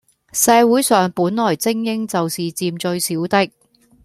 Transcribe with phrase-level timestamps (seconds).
[0.33, 3.51] 社會上本來精英就是佔最少的